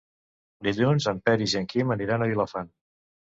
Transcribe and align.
Dilluns 0.67 1.07
en 1.11 1.19
Peris 1.27 1.53
i 1.55 1.59
en 1.61 1.69
Quim 1.75 1.93
aniran 1.97 2.27
a 2.27 2.29
Vilafant. 2.33 2.73